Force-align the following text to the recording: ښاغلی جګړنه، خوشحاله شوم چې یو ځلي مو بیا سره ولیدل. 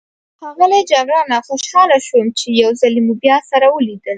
ښاغلی 0.39 0.81
جګړنه، 0.91 1.37
خوشحاله 1.47 1.97
شوم 2.07 2.27
چې 2.39 2.47
یو 2.61 2.69
ځلي 2.81 3.01
مو 3.05 3.13
بیا 3.23 3.37
سره 3.49 3.65
ولیدل. 3.71 4.09